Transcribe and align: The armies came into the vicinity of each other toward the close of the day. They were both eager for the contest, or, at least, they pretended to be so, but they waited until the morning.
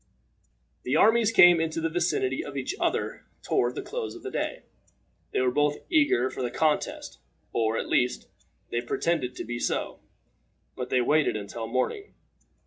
The 0.81 0.95
armies 0.95 1.31
came 1.31 1.61
into 1.61 1.79
the 1.79 1.87
vicinity 1.87 2.43
of 2.43 2.57
each 2.57 2.73
other 2.79 3.27
toward 3.43 3.75
the 3.75 3.83
close 3.83 4.15
of 4.15 4.23
the 4.23 4.31
day. 4.31 4.63
They 5.31 5.41
were 5.41 5.51
both 5.51 5.77
eager 5.91 6.31
for 6.31 6.41
the 6.41 6.49
contest, 6.49 7.19
or, 7.53 7.77
at 7.77 7.87
least, 7.87 8.27
they 8.71 8.81
pretended 8.81 9.35
to 9.35 9.43
be 9.43 9.59
so, 9.59 9.99
but 10.75 10.89
they 10.89 11.01
waited 11.01 11.35
until 11.35 11.67
the 11.67 11.73
morning. 11.73 12.15